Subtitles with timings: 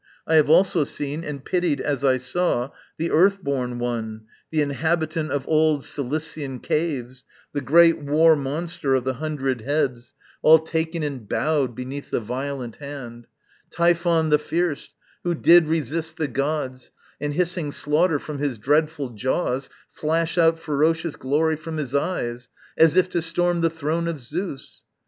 [0.25, 5.29] I have also seen, And pitied as I saw, the earth born one, The inhabitant
[5.29, 11.29] of old Cilician caves, The great war monster of the hundred heads, (All taken and
[11.29, 13.27] bowed beneath the violent Hand,)
[13.69, 14.89] Typhon the fierce,
[15.23, 16.89] who did resist the gods,
[17.19, 22.97] And, hissing slaughter from his dreadful jaws, Flash out ferocious glory from his eyes As
[22.97, 24.81] if to storm the throne of Zeus.